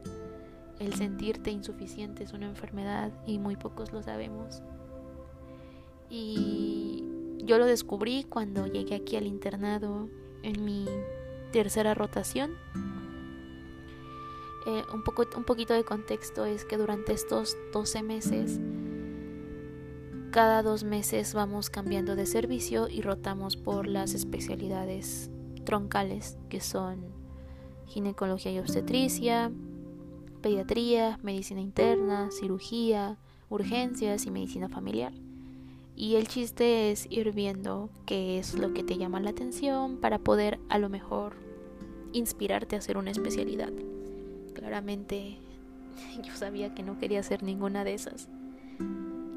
[0.79, 4.63] El sentirte insuficiente es una enfermedad y muy pocos lo sabemos.
[6.09, 7.03] Y
[7.43, 10.09] yo lo descubrí cuando llegué aquí al internado
[10.43, 10.85] en mi
[11.51, 12.51] tercera rotación.
[14.65, 18.59] Eh, un, poco, un poquito de contexto es que durante estos 12 meses
[20.31, 25.31] cada dos meses vamos cambiando de servicio y rotamos por las especialidades
[25.65, 27.07] troncales que son
[27.87, 29.51] ginecología y obstetricia,
[30.41, 33.17] pediatría, medicina interna, cirugía,
[33.49, 35.13] urgencias y medicina familiar.
[35.99, 40.17] Y el chiste es ir viendo qué es lo que te llama la atención para
[40.17, 41.35] poder a lo mejor
[42.13, 43.73] inspirarte a hacer una especialidad.
[44.53, 45.39] Claramente
[46.23, 48.29] yo sabía que no quería hacer ninguna de esas.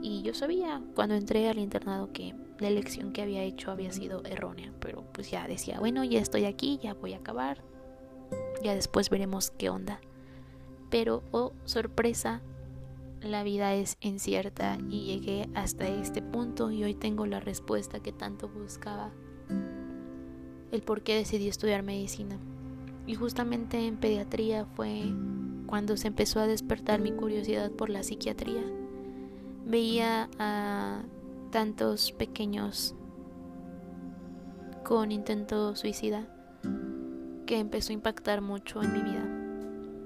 [0.02, 4.22] Y yo sabía cuando entré al internado que la elección que había hecho había sido
[4.24, 7.58] errónea, pero pues ya decía, bueno, ya estoy aquí, ya voy a acabar,
[8.62, 10.00] ya después veremos qué onda.
[10.90, 12.40] Pero, oh sorpresa,
[13.22, 18.12] la vida es incierta y llegué hasta este punto y hoy tengo la respuesta que
[18.12, 19.10] tanto buscaba,
[20.70, 22.38] el por qué decidí estudiar medicina.
[23.06, 25.04] Y justamente en pediatría fue
[25.66, 28.62] cuando se empezó a despertar mi curiosidad por la psiquiatría
[29.64, 31.02] veía a
[31.50, 32.94] tantos pequeños
[34.84, 36.26] con intento suicida
[37.46, 39.24] que empezó a impactar mucho en mi vida.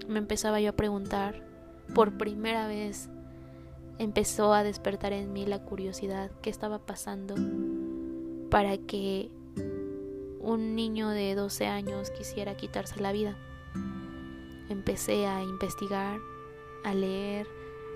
[0.09, 1.43] Me empezaba yo a preguntar,
[1.95, 3.09] por primera vez
[3.99, 7.35] empezó a despertar en mí la curiosidad, qué estaba pasando
[8.51, 9.31] para que
[10.41, 13.37] un niño de 12 años quisiera quitarse la vida.
[14.69, 16.21] Empecé a investigar,
[16.85, 17.47] a leer,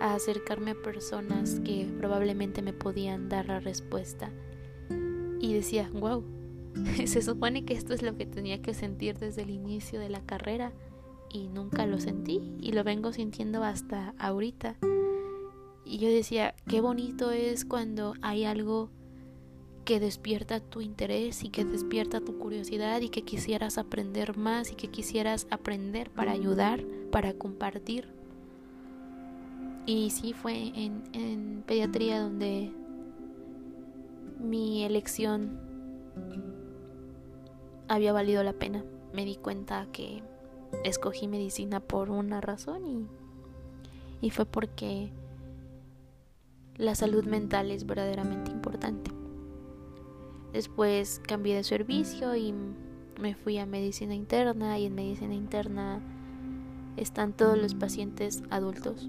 [0.00, 4.30] a acercarme a personas que probablemente me podían dar la respuesta.
[5.40, 6.24] Y decía, wow,
[7.06, 10.20] se supone que esto es lo que tenía que sentir desde el inicio de la
[10.20, 10.72] carrera
[11.32, 14.76] y nunca lo sentí y lo vengo sintiendo hasta ahorita.
[15.84, 18.90] Y yo decía, qué bonito es cuando hay algo
[19.84, 24.74] que despierta tu interés y que despierta tu curiosidad y que quisieras aprender más y
[24.74, 28.08] que quisieras aprender para ayudar, para compartir.
[29.86, 32.70] Y sí fue en, pediatría donde
[34.38, 35.58] mi elección
[37.88, 38.84] había valido la pena.
[39.12, 40.22] Me di cuenta que
[40.84, 45.10] escogí medicina por una razón y, y fue porque
[46.76, 49.10] la salud mental es verdaderamente importante.
[50.52, 52.54] Después cambié de servicio y
[53.20, 56.00] me fui a medicina interna y en medicina interna
[56.96, 59.08] están todos los pacientes adultos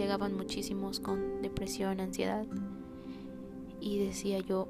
[0.00, 2.46] llegaban muchísimos con depresión, ansiedad.
[3.80, 4.68] Y decía yo,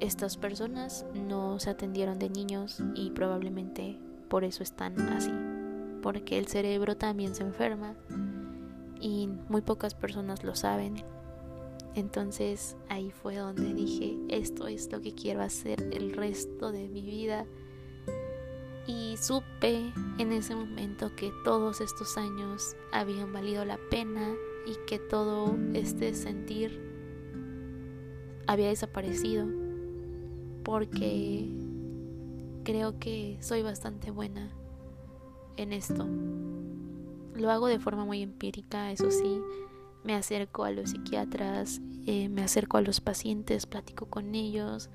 [0.00, 5.32] estas personas no se atendieron de niños y probablemente por eso están así.
[6.02, 7.94] Porque el cerebro también se enferma
[9.00, 11.02] y muy pocas personas lo saben.
[11.94, 17.02] Entonces ahí fue donde dije, esto es lo que quiero hacer el resto de mi
[17.02, 17.46] vida
[18.86, 24.34] y supe en ese momento que todos estos años habían valido la pena
[24.66, 26.80] y que todo este sentir
[28.46, 29.46] había desaparecido
[30.64, 31.48] porque
[32.64, 34.50] creo que soy bastante buena
[35.56, 36.06] en esto.
[37.34, 39.40] Lo hago de forma muy empírica, eso sí,
[40.02, 44.90] me acerco a los psiquiatras, eh, me acerco a los pacientes, platico con ellos,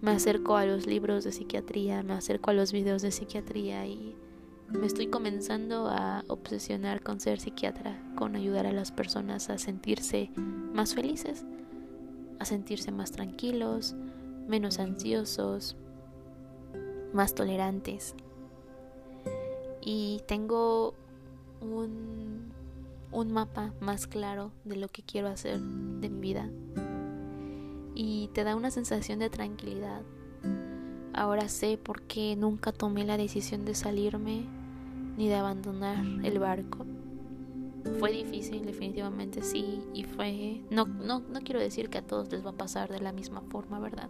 [0.00, 4.16] me acerco a los libros de psiquiatría, me acerco a los videos de psiquiatría y
[4.68, 10.30] me estoy comenzando a obsesionar con ser psiquiatra, con ayudar a las personas a sentirse
[10.36, 11.44] más felices,
[12.38, 13.94] a sentirse más tranquilos,
[14.46, 15.76] menos ansiosos,
[17.12, 18.14] más tolerantes.
[19.80, 20.94] Y tengo
[21.60, 22.52] un,
[23.12, 26.48] un mapa más claro de lo que quiero hacer de mi vida.
[27.94, 30.02] Y te da una sensación de tranquilidad.
[31.12, 34.44] Ahora sé por qué nunca tomé la decisión de salirme
[35.16, 36.86] ni de abandonar el barco.
[37.98, 40.62] Fue difícil, definitivamente sí, y fue...
[40.70, 43.40] No, no, no quiero decir que a todos les va a pasar de la misma
[43.40, 44.08] forma, ¿verdad?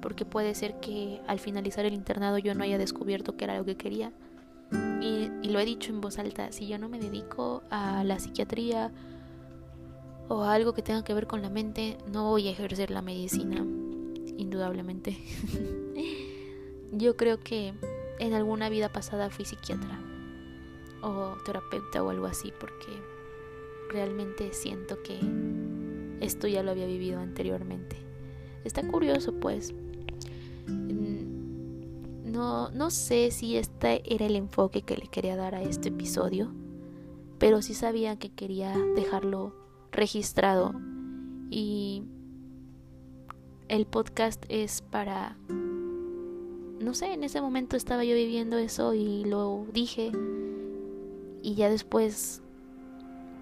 [0.00, 3.64] Porque puede ser que al finalizar el internado yo no haya descubierto que era lo
[3.64, 4.12] que quería.
[5.00, 8.18] Y, y lo he dicho en voz alta, si yo no me dedico a la
[8.18, 8.90] psiquiatría
[10.28, 13.02] o a algo que tenga que ver con la mente, no voy a ejercer la
[13.02, 13.64] medicina,
[14.36, 15.16] indudablemente.
[16.92, 17.74] yo creo que
[18.18, 20.00] en alguna vida pasada fui psiquiatra
[21.02, 22.88] o terapeuta o algo así porque
[23.90, 25.18] realmente siento que
[26.20, 27.96] esto ya lo había vivido anteriormente.
[28.64, 29.74] Está curioso pues.
[30.66, 35.88] Mm, no, no sé si este era el enfoque que le quería dar a este
[35.88, 36.52] episodio,
[37.38, 39.54] pero sí sabía que quería dejarlo
[39.92, 40.74] registrado
[41.50, 42.02] y
[43.68, 45.36] el podcast es para
[46.86, 50.12] no sé, en ese momento estaba yo viviendo eso y lo dije
[51.42, 52.42] y ya después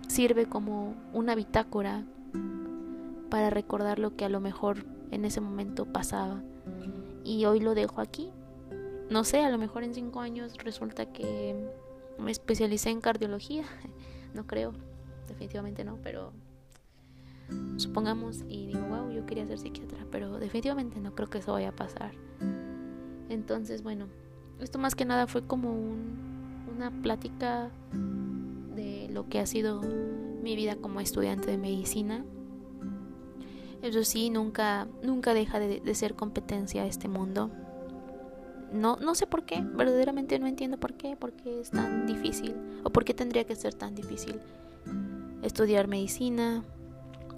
[0.08, 2.04] sirve como una bitácora
[3.28, 6.42] para recordar lo que a lo mejor en ese momento pasaba.
[7.24, 8.30] Y hoy lo dejo aquí.
[9.10, 11.56] No sé, a lo mejor en cinco años resulta que
[12.18, 13.64] me especialicé en cardiología.
[14.34, 14.72] No creo,
[15.28, 16.32] definitivamente no, pero
[17.76, 21.68] supongamos y digo, wow, yo quería ser psiquiatra, pero definitivamente no creo que eso vaya
[21.68, 22.12] a pasar.
[23.28, 24.06] Entonces, bueno,
[24.60, 27.70] esto más que nada fue como un, una plática
[28.74, 29.82] de lo que ha sido
[30.42, 32.24] mi vida como estudiante de medicina.
[33.84, 37.50] Eso sí, nunca, nunca deja de, ser competencia este mundo.
[38.72, 42.56] No, no sé por qué, verdaderamente no entiendo por qué, por qué es tan difícil
[42.82, 44.40] o por qué tendría que ser tan difícil
[45.42, 46.64] estudiar medicina.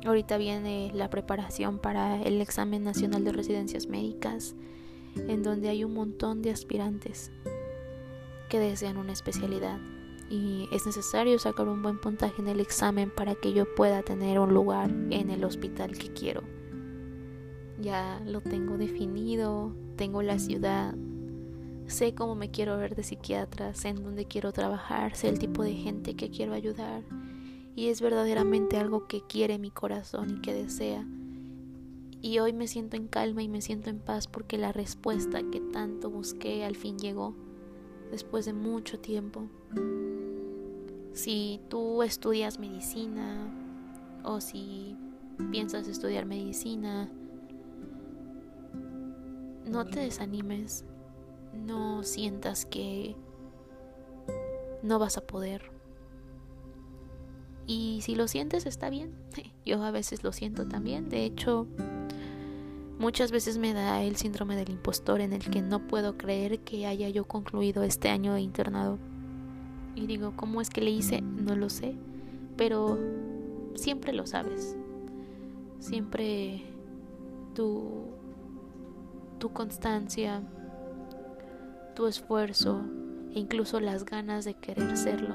[0.04, 4.54] Ahorita viene la preparación para el examen nacional de residencias médicas,
[5.16, 7.32] en donde hay un montón de aspirantes
[8.48, 9.80] que desean una especialidad
[10.28, 14.38] y es necesario sacar un buen puntaje en el examen para que yo pueda tener
[14.38, 16.42] un lugar en el hospital que quiero.
[17.80, 20.94] Ya lo tengo definido, tengo la ciudad,
[21.86, 25.62] sé cómo me quiero ver de psiquiatra, sé en dónde quiero trabajar, sé el tipo
[25.62, 27.04] de gente que quiero ayudar
[27.76, 31.06] y es verdaderamente algo que quiere mi corazón y que desea.
[32.22, 35.60] Y hoy me siento en calma y me siento en paz porque la respuesta que
[35.60, 37.34] tanto busqué al fin llegó
[38.10, 39.48] después de mucho tiempo.
[41.12, 43.50] Si tú estudias medicina
[44.22, 44.96] o si
[45.50, 47.10] piensas estudiar medicina,
[49.64, 50.84] no te desanimes,
[51.54, 53.16] no sientas que
[54.82, 55.70] no vas a poder.
[57.66, 59.14] Y si lo sientes está bien,
[59.64, 61.66] yo a veces lo siento también, de hecho
[62.98, 66.86] Muchas veces me da el síndrome del impostor en el que no puedo creer que
[66.86, 68.98] haya yo concluido este año de internado.
[69.96, 71.20] Y digo, ¿cómo es que le hice?
[71.22, 71.96] No lo sé,
[72.56, 72.96] pero
[73.74, 74.76] siempre lo sabes.
[75.80, 76.62] Siempre
[77.54, 78.04] tu,
[79.40, 80.42] tu constancia,
[81.96, 82.82] tu esfuerzo
[83.34, 85.34] e incluso las ganas de querer serlo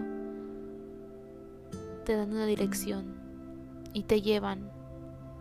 [2.06, 3.16] te dan una dirección
[3.94, 4.72] y te llevan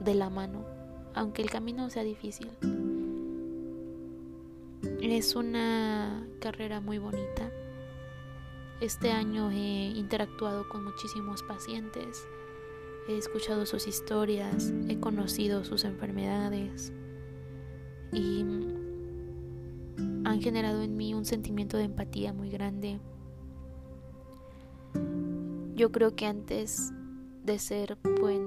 [0.00, 0.80] de la mano
[1.14, 2.50] aunque el camino sea difícil.
[5.02, 7.50] Es una carrera muy bonita.
[8.80, 12.26] Este año he interactuado con muchísimos pacientes,
[13.08, 16.90] he escuchado sus historias, he conocido sus enfermedades
[18.10, 18.40] y
[20.24, 23.00] han generado en mí un sentimiento de empatía muy grande.
[25.74, 26.90] Yo creo que antes
[27.44, 28.46] de ser buen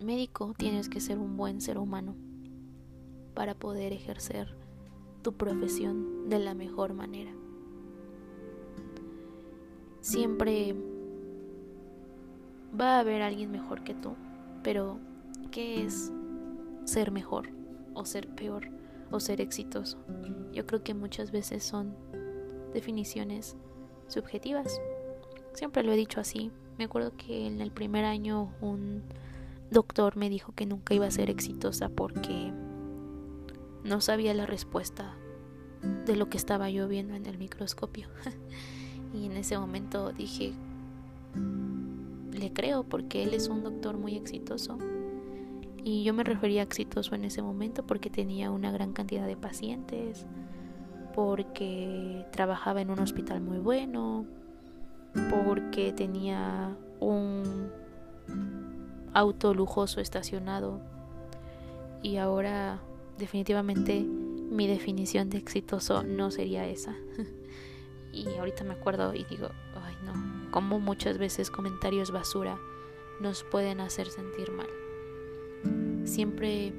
[0.00, 2.14] médico tienes que ser un buen ser humano
[3.34, 4.56] para poder ejercer
[5.22, 7.39] tu profesión de la mejor manera.
[10.00, 10.74] Siempre
[12.78, 14.14] va a haber alguien mejor que tú,
[14.62, 14.98] pero
[15.50, 16.12] ¿qué es
[16.84, 17.50] ser mejor
[17.94, 18.68] o ser peor
[19.10, 19.98] o ser exitoso?
[20.52, 21.94] Yo creo que muchas veces son
[22.72, 23.56] definiciones
[24.08, 24.80] subjetivas.
[25.52, 26.50] Siempre lo he dicho así.
[26.78, 29.02] Me acuerdo que en el primer año un
[29.70, 32.52] doctor me dijo que nunca iba a ser exitosa porque
[33.84, 35.16] no sabía la respuesta
[36.06, 38.08] de lo que estaba yo viendo en el microscopio.
[39.12, 40.52] y en ese momento dije,
[42.32, 44.78] le creo porque él es un doctor muy exitoso.
[45.82, 49.36] Y yo me refería a exitoso en ese momento porque tenía una gran cantidad de
[49.36, 50.26] pacientes,
[51.14, 54.26] porque trabajaba en un hospital muy bueno,
[55.30, 57.70] porque tenía un
[59.14, 60.80] auto lujoso estacionado.
[62.02, 62.80] Y ahora
[63.18, 66.94] definitivamente mi definición de exitoso no sería esa.
[68.12, 69.50] y ahorita me acuerdo y digo,
[69.82, 72.58] ay no, como muchas veces comentarios basura
[73.20, 74.68] nos pueden hacer sentir mal.
[76.04, 76.72] Siempre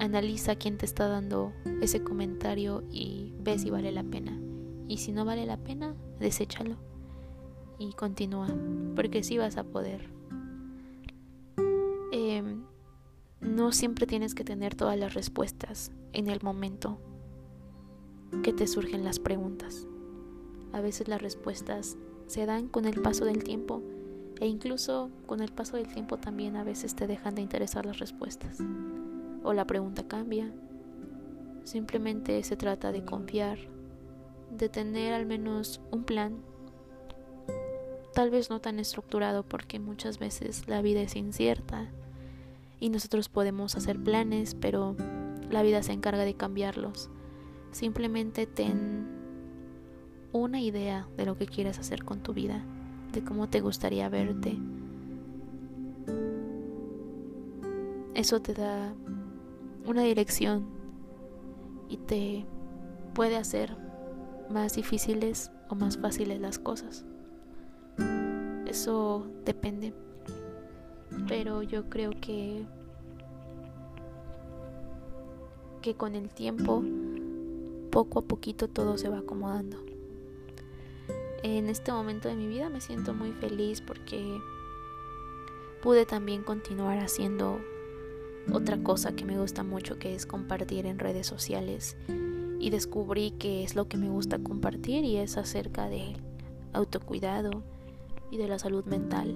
[0.00, 4.40] analiza quién te está dando ese comentario y ve si vale la pena.
[4.88, 6.76] Y si no vale la pena, deséchalo
[7.78, 8.48] y continúa,
[8.94, 10.10] porque sí vas a poder.
[12.12, 12.64] Em,
[13.40, 16.98] no siempre tienes que tener todas las respuestas en el momento
[18.42, 19.86] que te surgen las preguntas.
[20.72, 21.96] A veces las respuestas
[22.26, 23.82] se dan con el paso del tiempo
[24.40, 27.98] e incluso con el paso del tiempo también a veces te dejan de interesar las
[27.98, 28.58] respuestas.
[29.42, 30.50] O la pregunta cambia.
[31.64, 33.58] Simplemente se trata de confiar,
[34.50, 36.38] de tener al menos un plan.
[38.14, 41.88] Tal vez no tan estructurado porque muchas veces la vida es incierta
[42.80, 44.96] y nosotros podemos hacer planes, pero
[45.50, 47.10] la vida se encarga de cambiarlos.
[47.72, 49.19] Simplemente ten
[50.32, 52.62] una idea de lo que quieres hacer con tu vida
[53.12, 54.56] de cómo te gustaría verte.
[58.14, 58.94] Eso te da
[59.86, 60.66] una dirección
[61.88, 62.44] y te
[63.14, 63.76] puede hacer
[64.50, 67.04] más difíciles o más fáciles las cosas.
[68.66, 69.94] Eso depende.
[71.26, 72.64] Pero yo creo que
[75.82, 76.84] que con el tiempo
[77.90, 79.89] poco a poquito todo se va acomodando
[81.42, 84.40] en este momento de mi vida me siento muy feliz porque
[85.82, 87.60] pude también continuar haciendo
[88.52, 91.96] otra cosa que me gusta mucho que es compartir en redes sociales
[92.58, 96.14] y descubrí que es lo que me gusta compartir y es acerca de
[96.72, 97.62] autocuidado
[98.30, 99.34] y de la salud mental.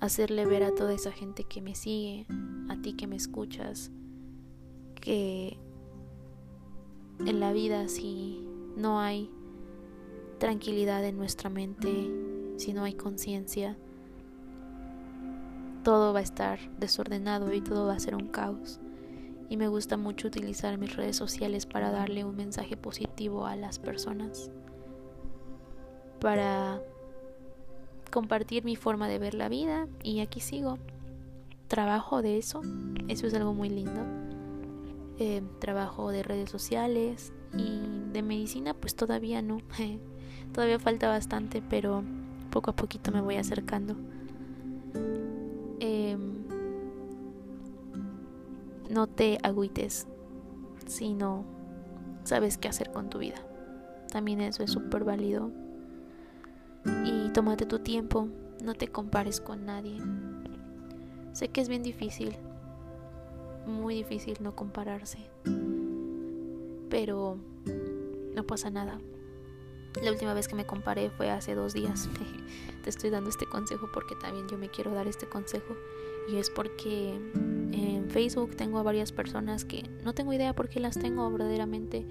[0.00, 2.26] Hacerle ver a toda esa gente que me sigue,
[2.68, 3.90] a ti que me escuchas,
[4.94, 5.58] que
[7.26, 9.30] en la vida si no hay
[10.38, 12.10] tranquilidad en nuestra mente,
[12.56, 13.76] si no hay conciencia,
[15.84, 18.80] todo va a estar desordenado y todo va a ser un caos.
[19.48, 23.78] Y me gusta mucho utilizar mis redes sociales para darle un mensaje positivo a las
[23.78, 24.50] personas,
[26.20, 26.80] para
[28.10, 30.78] compartir mi forma de ver la vida y aquí sigo.
[31.68, 32.62] Trabajo de eso,
[33.08, 34.00] eso es algo muy lindo.
[35.18, 37.80] Eh, trabajo de redes sociales y
[38.12, 39.58] de medicina pues todavía no.
[40.54, 42.04] Todavía falta bastante, pero
[42.50, 43.96] poco a poquito me voy acercando.
[45.80, 46.44] Em,
[48.88, 50.06] no te agüites
[50.86, 51.44] si no
[52.22, 53.38] sabes qué hacer con tu vida.
[54.12, 55.50] También eso es súper válido.
[57.04, 58.28] Y tómate tu tiempo,
[58.62, 60.00] no te compares con nadie.
[61.32, 62.36] Sé que es bien difícil,
[63.66, 65.18] muy difícil no compararse,
[66.90, 67.38] pero
[68.36, 69.00] no pasa nada.
[70.02, 72.08] La última vez que me comparé fue hace dos días.
[72.82, 75.76] Te estoy dando este consejo porque también yo me quiero dar este consejo.
[76.28, 77.14] Y es porque
[77.72, 82.06] en Facebook tengo a varias personas que no tengo idea por qué las tengo verdaderamente.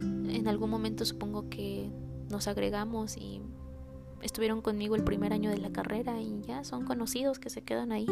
[0.00, 1.90] En algún momento supongo que
[2.30, 3.40] nos agregamos y
[4.22, 7.92] estuvieron conmigo el primer año de la carrera y ya son conocidos que se quedan
[7.92, 8.06] ahí.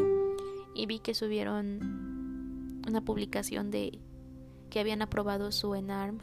[0.75, 3.99] Y vi que subieron una publicación de
[4.71, 6.19] que habían aprobado su ENARM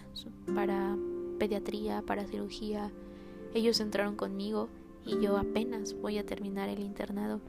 [0.56, 0.98] para
[1.40, 2.92] pediatría, para cirugía.
[3.54, 4.70] Ellos entraron conmigo
[5.06, 7.42] y yo apenas voy a terminar el internado.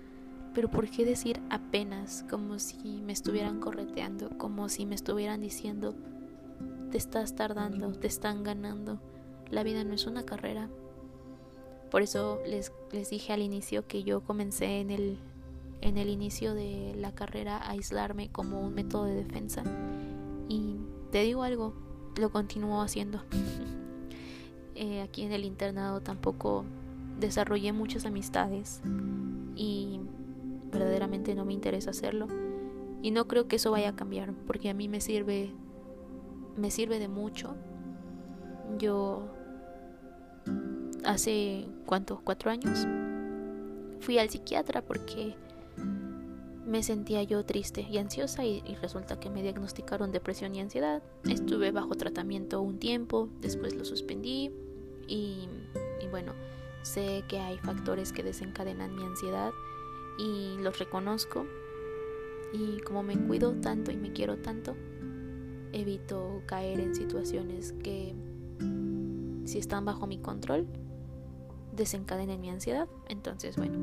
[0.55, 2.24] Pero ¿por qué decir apenas?
[2.28, 5.95] Como si me estuvieran correteando, como si me estuvieran diciendo,
[6.91, 9.01] te estás tardando, te están ganando.
[9.51, 10.68] La vida no es una carrera.
[11.91, 15.18] Por eso les, les dije al inicio que yo comencé en el,
[15.80, 19.62] en el inicio de la carrera a aislarme como un método de defensa.
[20.49, 20.76] Y
[21.11, 21.74] te digo algo,
[22.18, 23.22] lo continúo haciendo.
[24.82, 26.64] Eh, aquí en el internado tampoco
[27.18, 28.80] desarrollé muchas amistades
[29.54, 30.00] y
[30.72, 32.28] verdaderamente no me interesa hacerlo.
[33.02, 35.50] Y no creo que eso vaya a cambiar porque a mí me sirve,
[36.56, 37.56] me sirve de mucho.
[38.78, 39.28] Yo
[41.04, 42.22] hace, ¿cuánto?
[42.24, 42.86] ¿Cuatro años?
[44.00, 45.34] Fui al psiquiatra porque
[46.64, 51.02] me sentía yo triste y ansiosa y, resulta que me diagnosticaron depresión y ansiedad.
[51.28, 54.50] Estuve bajo tratamiento un tiempo, después lo suspendí
[55.11, 55.48] y,
[56.11, 56.34] bueno,
[56.82, 59.52] sé que hay factores que desencadenan mi ansiedad
[60.18, 61.46] y los reconozco,
[62.52, 64.76] Y como me cuido tanto y me quiero tanto,
[65.72, 68.14] evito caer en situaciones que
[69.44, 70.66] si están bajo mi control
[71.72, 72.88] desencadenen mi ansiedad.
[73.08, 73.78] Entonces, bueno,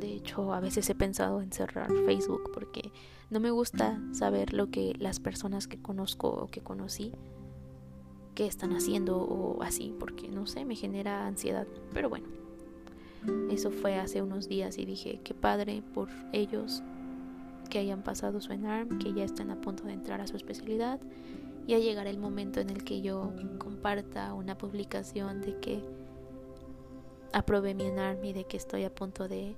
[0.00, 2.92] de hecho a veces he pensado en cerrar Facebook porque
[3.30, 7.14] no me gusta saber lo que las personas que conozco o que conocí
[8.34, 11.66] que están haciendo o así, porque no sé, me genera ansiedad.
[11.92, 12.26] Pero bueno,
[13.50, 16.82] eso fue hace unos días y dije, qué padre por ellos
[17.70, 21.00] que hayan pasado su ENARM, que ya están a punto de entrar a su especialidad.
[21.66, 25.82] Ya llegará el momento en el que yo comparta una publicación de que
[27.32, 29.56] aprobé mi ENARM y de que estoy a punto de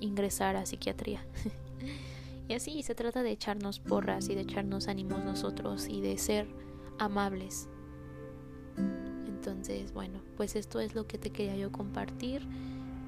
[0.00, 1.26] ingresar a psiquiatría.
[2.48, 6.46] y así se trata de echarnos porras y de echarnos ánimos nosotros y de ser
[6.98, 7.68] amables.
[9.42, 12.46] Entonces, bueno, pues esto es lo que te quería yo compartir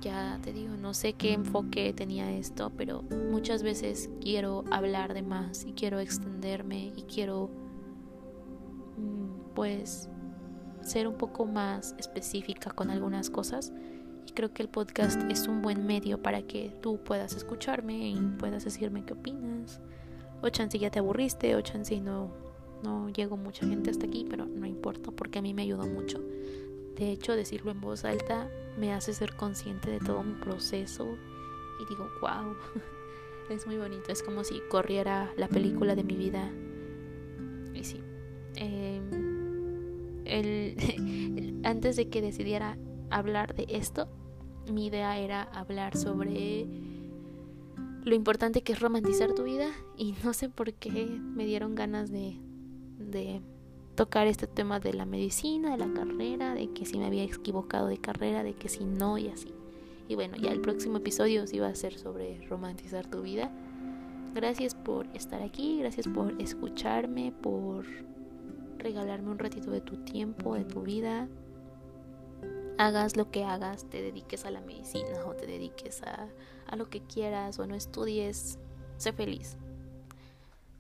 [0.05, 5.23] ya te digo, no sé qué enfoque tenía esto, pero muchas veces quiero hablar de
[5.23, 7.49] más y quiero extenderme y quiero
[8.99, 10.11] mm, pues
[10.83, 13.73] ser un poco más específica con algunas cosas.
[14.27, 18.21] Y creo que el podcast es un buen medio para que tú puedas escucharme y
[18.39, 19.81] puedas decirme qué opinas.
[20.43, 22.31] O chance ya te aburriste, o chance no,
[22.85, 26.21] no llegó mucha gente hasta aquí, pero no importa porque a mí me ayudó mucho.
[26.97, 31.17] De hecho, decirlo en voz alta me hace ser consciente de todo mi proceso
[31.81, 32.55] y digo, wow,
[33.51, 36.53] es muy bonito, es como si corriera la película de mi vida.
[37.73, 38.01] Y sí,
[38.57, 39.35] em,
[41.65, 42.77] antes de que decidiera
[43.11, 44.09] hablar de esto,
[44.71, 46.67] mi idea era hablar sobre
[48.05, 52.11] lo importante que es romantizar tu vida y no sé por qué me dieron ganas
[52.11, 52.39] de,
[53.15, 53.41] de
[53.95, 57.87] tocar este tema de la medicina, de la carrera, de que si me había equivocado
[57.87, 59.55] de carrera, de que si no y así.
[60.09, 63.51] Y bueno, ya el próximo episodio sí va a ser sobre romantizar tu vida.
[64.35, 67.87] Gracias por estar aquí, gracias por escucharme, por
[68.79, 71.29] regalarme un ratito de tu tiempo, de tu vida.
[72.77, 76.29] Hagas lo que hagas, te dediques a la medicina o te dediques a,
[76.67, 78.59] a lo que quieras o no estudies,
[78.97, 79.57] sé feliz.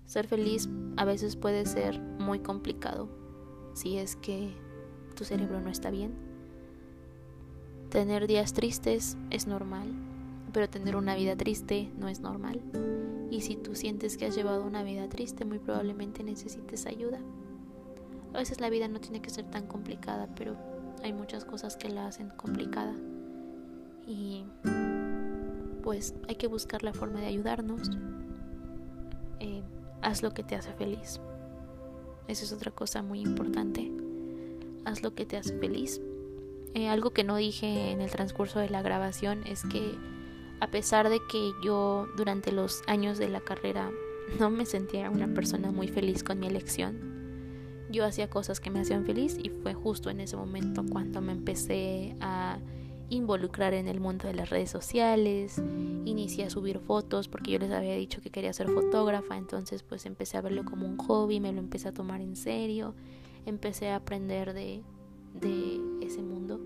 [0.06, 3.08] Ser feliz a veces puede ser muy complicado
[3.74, 4.54] si es que
[5.16, 6.14] tu cerebro no está bien.
[7.90, 9.88] Tener días tristes es normal,
[10.52, 12.60] pero tener una vida triste no es normal.
[13.30, 17.18] Y si tú sientes que has llevado una vida triste, muy probablemente necesites ayuda.
[18.32, 20.56] A veces la vida no tiene que ser tan complicada, pero
[21.02, 22.94] hay muchas cosas que la hacen complicada.
[24.06, 24.44] Y
[25.82, 27.90] pues hay que buscar la forma de ayudarnos.
[29.40, 29.62] Eh,
[30.04, 31.20] haz lo que te hace feliz.
[32.28, 33.90] Esa es otra cosa muy importante.
[34.84, 36.00] Haz lo que te hace feliz.
[36.74, 39.96] Eh, algo que no dije en el transcurso de la grabación es que
[40.60, 43.90] a pesar de que yo durante los años de la carrera
[44.38, 47.14] no me sentía una persona muy feliz con mi elección,
[47.90, 51.32] yo hacía cosas que me hacían feliz y fue justo en ese momento cuando me
[51.32, 52.58] empecé a
[53.10, 55.62] involucrar en el mundo de las redes sociales,
[56.04, 60.06] inicié a subir fotos porque yo les había dicho que quería ser fotógrafa, entonces pues
[60.06, 62.94] empecé a verlo como un hobby, me lo empecé a tomar en serio,
[63.46, 64.82] empecé a aprender de,
[65.34, 66.60] de ese mundo,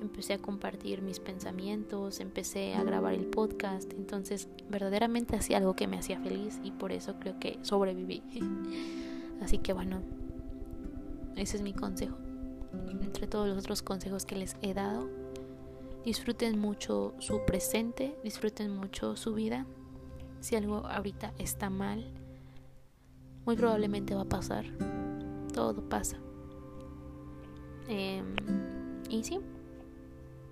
[0.00, 5.86] empecé a compartir mis pensamientos, empecé a grabar el podcast, entonces verdaderamente hacía algo que
[5.86, 8.22] me hacía feliz y por eso creo que sobreviví.
[9.42, 10.00] Así que bueno,
[11.36, 12.16] ese es mi consejo.
[12.90, 15.08] Entre todos los otros consejos que les he dado,
[16.06, 19.66] Disfruten mucho su presente, disfruten mucho su vida.
[20.38, 22.06] Si algo ahorita está mal,
[23.44, 24.66] muy probablemente va a pasar.
[25.52, 26.16] Todo pasa.
[27.88, 28.36] Em,
[29.10, 29.40] y sí,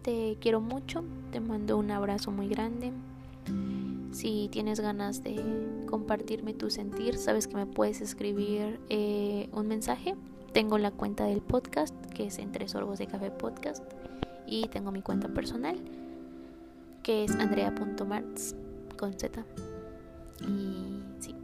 [0.02, 2.90] te quiero mucho, te mando un abrazo muy grande.
[4.10, 5.40] Si tienes ganas de
[5.88, 10.16] compartirme tu sentir, sabes que me puedes escribir eh, un mensaje.
[10.52, 13.84] Tengo la cuenta del podcast, que es Entre Sorbos de Café Podcast
[14.46, 15.76] y tengo mi cuenta personal
[17.04, 18.56] que es andrea.marts
[18.98, 19.44] con Z.
[20.40, 21.34] Y sí.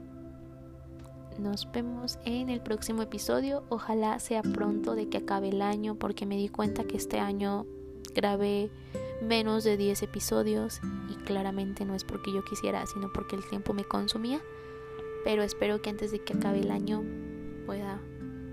[1.39, 3.63] Nos vemos en el próximo episodio.
[3.69, 7.67] Ojalá sea pronto de que acabe el año porque me di cuenta que este año
[8.15, 8.71] grabé
[9.23, 10.81] menos de 10 episodios
[11.11, 14.41] y claramente no es porque yo quisiera, sino porque el tiempo me consumía.
[15.25, 17.05] Pero espero que antes de que acabe el año
[17.67, 18.01] pueda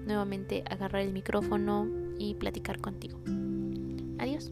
[0.06, 1.88] nuevamente agarrar el micrófono
[2.18, 3.20] y platicar contigo.
[4.18, 4.52] Adiós.